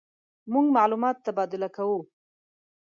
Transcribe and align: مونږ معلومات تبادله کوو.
مونږ 0.51 0.67
معلومات 0.77 1.17
تبادله 1.25 1.69
کوو. 1.75 1.99